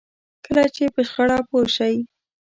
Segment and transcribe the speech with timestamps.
[0.45, 1.95] کله چې په شخړه پوه شئ.